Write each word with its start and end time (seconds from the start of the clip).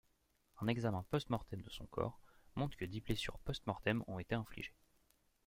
Un 0.63 0.67
examen 0.71 1.03
post-mortem 1.11 1.61
de 1.61 1.69
son 1.69 1.85
corps 1.85 2.19
montre 2.55 2.75
que 2.75 2.85
dix 2.85 3.01
blessures 3.01 3.39
mortelles 3.67 4.01
ont 4.07 4.17
été 4.17 4.33
infligées. 4.33 4.73